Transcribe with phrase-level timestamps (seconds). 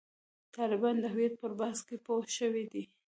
[0.55, 2.83] طالبان د هویت پر بحث کې پوه شوي دي.